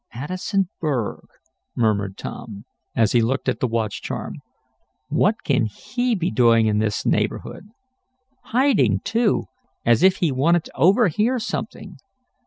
[0.13, 1.27] "Addison Berg,"
[1.75, 2.65] murmured Tom,
[2.95, 4.37] as he looked at the watch charm.
[5.09, 7.67] "What can he be doing in this neighborhood?
[8.45, 9.43] Hiding, too,
[9.85, 11.97] as if he wanted to overhear something.